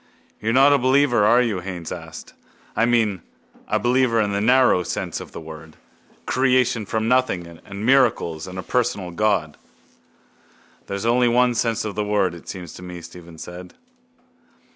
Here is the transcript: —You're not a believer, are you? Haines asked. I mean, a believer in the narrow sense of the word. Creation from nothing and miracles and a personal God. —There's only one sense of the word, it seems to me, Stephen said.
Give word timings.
—You're 0.41 0.51
not 0.51 0.73
a 0.73 0.79
believer, 0.79 1.25
are 1.25 1.43
you? 1.43 1.59
Haines 1.59 1.91
asked. 1.91 2.33
I 2.75 2.87
mean, 2.87 3.21
a 3.67 3.77
believer 3.77 4.19
in 4.19 4.31
the 4.31 4.41
narrow 4.41 4.81
sense 4.81 5.19
of 5.19 5.31
the 5.31 5.39
word. 5.39 5.75
Creation 6.25 6.87
from 6.87 7.07
nothing 7.07 7.45
and 7.45 7.85
miracles 7.85 8.47
and 8.47 8.57
a 8.57 8.63
personal 8.63 9.11
God. 9.11 9.57
—There's 10.87 11.05
only 11.05 11.27
one 11.27 11.53
sense 11.53 11.85
of 11.85 11.93
the 11.93 12.03
word, 12.03 12.33
it 12.33 12.49
seems 12.49 12.73
to 12.73 12.81
me, 12.81 12.99
Stephen 13.01 13.37
said. 13.37 13.75